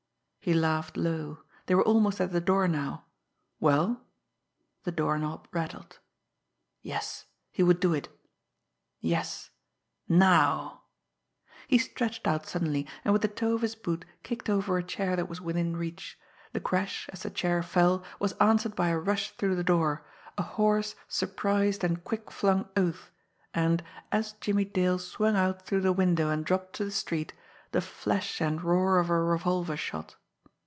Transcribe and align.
He 0.43 0.55
laughed 0.55 0.97
low 0.97 1.43
they 1.67 1.75
were 1.75 1.83
almost 1.85 2.19
at 2.19 2.31
the 2.31 2.41
door 2.41 2.67
now. 2.67 3.05
Well? 3.59 4.07
The 4.85 4.91
doorknob 4.91 5.47
rattled. 5.51 5.99
Yes, 6.81 7.27
he 7.51 7.61
would 7.61 7.79
do 7.79 7.93
it! 7.93 8.09
Yes 8.99 9.51
now! 10.09 10.85
He 11.67 11.77
stretched 11.77 12.25
out 12.25 12.47
suddenly, 12.47 12.87
and 13.05 13.13
with 13.13 13.21
the 13.21 13.27
toe 13.27 13.53
of 13.53 13.61
his 13.61 13.75
boot 13.75 14.03
kicked 14.23 14.49
over 14.49 14.79
a 14.79 14.83
chair 14.83 15.15
that 15.15 15.29
was 15.29 15.39
within 15.39 15.77
reach. 15.77 16.17
The 16.53 16.59
crash, 16.59 17.07
as 17.13 17.21
the 17.21 17.29
chair 17.29 17.61
fell, 17.61 18.03
was 18.19 18.33
answered 18.39 18.75
by 18.75 18.87
a 18.89 18.97
rush 18.97 19.35
through 19.37 19.55
the 19.57 19.63
door, 19.63 20.07
a 20.39 20.41
hoarse, 20.41 20.95
surprised 21.07 21.83
and 21.83 22.03
quick 22.03 22.31
flung 22.31 22.67
oath 22.75 23.11
and, 23.53 23.83
as 24.11 24.33
Jimmie 24.33 24.65
Dale 24.65 24.97
swung 24.97 25.35
out 25.35 25.67
through 25.67 25.81
the 25.81 25.93
window 25.93 26.31
and 26.31 26.43
dropped 26.43 26.73
to 26.77 26.85
the 26.85 26.89
street, 26.89 27.31
the 27.73 27.79
flash 27.81 28.41
and 28.41 28.63
roar 28.63 28.97
of 28.97 29.11
a 29.11 29.21
revolver 29.21 29.77
shot. 29.77 30.15